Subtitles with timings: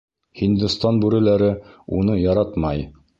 [0.39, 1.49] Һиндостан бүреләре
[2.01, 2.83] уны яратмай.